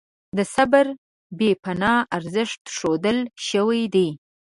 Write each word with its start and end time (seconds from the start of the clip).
د 0.37 0.39
صبر 0.55 0.85
بې 1.37 1.51
پناه 1.63 2.01
ارزښت 2.17 2.61
ښودل 2.75 3.17
شوی 3.47 3.81
دی. 3.95 4.09